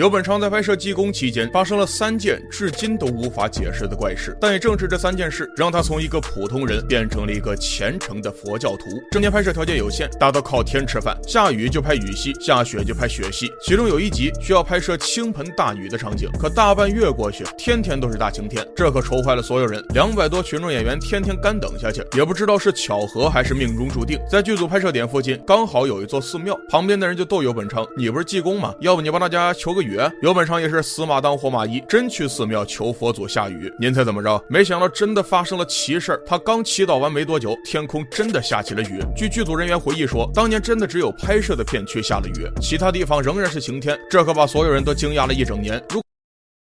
[0.00, 4.34] 游本昌在拍摄济公期间，发生了三件至今都无法解释的怪事。
[4.40, 8.86] 但也正是这三件事，让他从一个普通人变成了一个虔诚的佛教徒。
[9.10, 13.52] 正年拍摄条件有限，大都靠天吃饭，下雨就拍雨戏，下雪就拍雪戏。
[13.60, 19.84] 其中有一集需要拍摄倾盆大雨的场景，可大半月过去，天天都是大晴天，这可愁坏了所有人。
[19.90, 24.18] 两百多群众演员天天干等下去，也不知道是巧合还是命中注定。
[24.30, 28.74] 在剧组拍摄点附近，刚好有一座寺庙，旁边的人就逗游本昌：“你不是济公吗？
[28.80, 29.89] 要不你帮大家求个雨？”
[30.22, 33.72] 游本昌也是死马当活马医，真去寺庙求佛祖下雨。
[33.78, 34.42] 您猜怎么着？
[34.48, 39.00] 没想到真的发生了奇事他刚祈祷完没多久，天空真的下起了雨。
[39.16, 43.98] 据剧组人员回忆说，当年真的只有拍摄的片区下了雨，其他地方仍然是晴天。
[44.10, 45.82] 这可把所有人都惊讶了一整年。
[45.88, 46.00] 如